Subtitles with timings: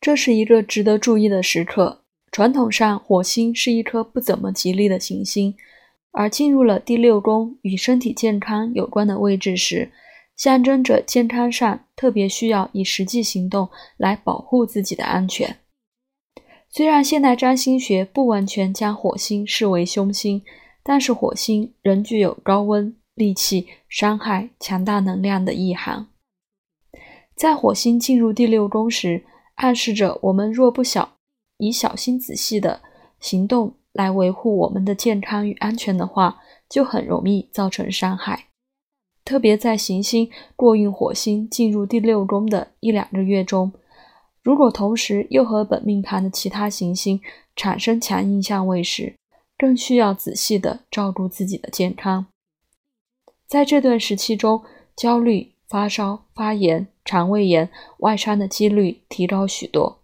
[0.00, 2.02] 这是一个值得注意的时刻。
[2.32, 5.54] 传统上，火星是一颗不怎么吉利的行星，
[6.12, 9.90] 而进入了第六宫与身体健康有关的位置时，
[10.36, 15.56] 象征着健康上特别需要以实际行动来保护自己的安全。
[16.70, 20.40] 虽然现代占星学不完全将火星视为凶星，
[20.84, 26.06] 但是火星仍具有高温、戾气、伤害、强大能量的意涵。
[27.34, 29.24] 在火星进入第六宫时，
[29.60, 31.16] 暗示着我们若不小
[31.58, 32.80] 以小心仔细的
[33.18, 38.46] 行动来维护我们的健康与安全的话，就很容易造成伤害。
[39.22, 43.70] 特别在行星过运火星进入第六宫的一两个月中。
[44.42, 47.20] 如果同时又和本命盘的其他行星
[47.54, 49.14] 产生强印相位时，
[49.58, 52.26] 更需要仔细的照顾自己的健康。
[53.46, 54.64] 在这段时期中，
[54.96, 59.98] 焦虑、发烧、发炎、肠胃炎、外伤的几率提高许多。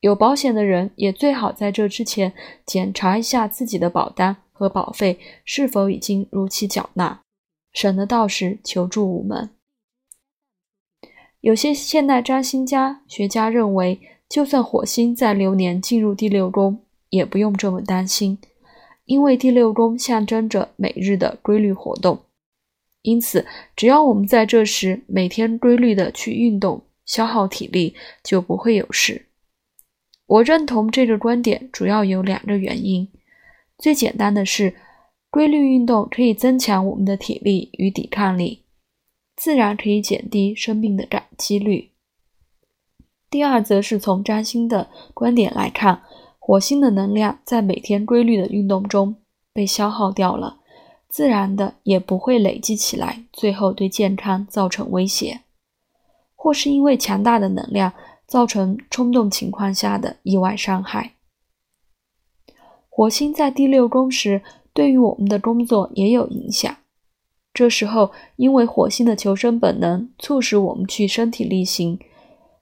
[0.00, 2.32] 有保险的人也最好在这之前
[2.64, 7.20] 检查一下自己的保单和保费是否已经如期缴纳，
[7.72, 9.50] 省得到时求助无门。
[11.40, 16.80] 有些现代占星家学家认为，就算火星在流年进入第六宫，
[17.10, 18.36] 也不用这么担心，
[19.04, 22.18] 因为第六宫象征着每日的规律活动，
[23.06, 29.26] 因此只要我们在这时每天规律的去运动，消耗体力，就不会有事。
[30.26, 33.08] 我认同这个观点，主要有两个原因。
[33.78, 34.74] 最简单的是，
[35.30, 38.64] 规律运动可以增强我们的体力与抵抗力。
[39.36, 41.92] 自然可以减低生病的感几率。
[43.30, 46.02] 第二，则是从占星的观点来看，
[46.40, 49.14] 火星的能量在每天规律的运动中
[49.52, 50.58] 被消耗掉了，
[51.16, 55.40] 自然的也不会累积起来，最后对健康造成威胁，
[56.34, 57.94] 或是因为强大的能量
[58.26, 61.14] 造成冲动情况下的意外伤害。
[62.90, 64.42] 火星在第六宫时，
[64.74, 66.76] 对于我们的工作也有影响。
[67.54, 71.98] 这时候，因为火星的求生本能促使我们去身体力行、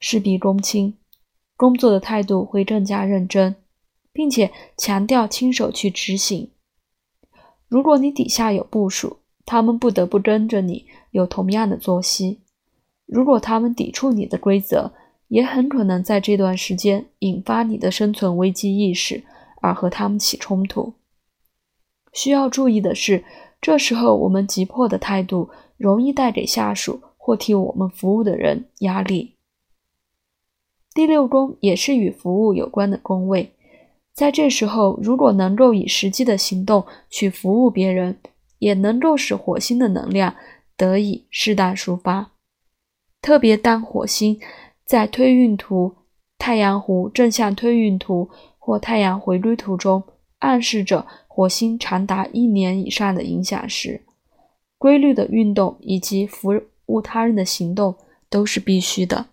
[0.00, 0.98] 事必躬亲，
[1.56, 3.54] 工作的态度会更加认真，
[4.12, 6.50] 并且强调亲手去执行。
[7.70, 9.16] 如果你底下有部署，
[9.46, 12.40] 他们不得不跟着你有同样的作息；
[13.06, 14.92] 如果他们抵触你的规则，
[15.28, 19.24] 也很可能在这段时间引发你的生存危机意识，
[19.62, 20.92] 而和他们起冲突。
[22.12, 23.24] 需要注意的是。
[23.62, 29.34] 这时候，我们急迫的态度容易带给下属或替我们服务的人压力。
[30.94, 33.52] 第六宫也是与服务有关的宫位，
[34.14, 38.18] 在这时候，如果能够以实际的行动去服务别人，
[38.58, 40.34] 也能够使火星的能量
[40.76, 42.32] 得以适当抒发。
[43.22, 44.38] 特别当火星
[44.84, 45.94] 在推运图、
[46.38, 48.28] 太阳弧正向推运图
[48.58, 50.02] 或太阳回归图中，
[50.38, 51.06] 暗示着。
[51.32, 54.02] 火星长达一年以上的影响时，
[54.76, 56.50] 规律的运动以及服
[56.86, 57.94] 务他人的行动
[58.28, 59.26] 都是必须的。